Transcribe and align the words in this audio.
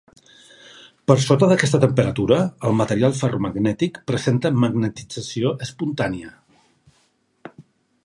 Per 1.11 1.17
sota 1.25 1.49
d'aquesta 1.51 1.79
temperatura, 1.83 2.39
el 2.71 2.75
material 2.79 3.15
ferromagnètic 3.21 4.01
presenta 4.13 4.55
magnetització 4.65 5.57
espontània. 5.69 6.37